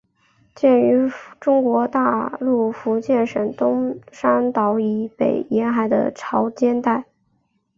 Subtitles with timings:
[0.55, 7.05] 见于中国大陆福建省东山岛以北沿海的潮间带。